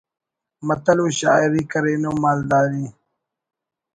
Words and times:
متل 0.67 0.97
و 1.05 1.07
شاعری 1.19 1.63
کرینو 1.71 2.11
مالداری 2.21 2.85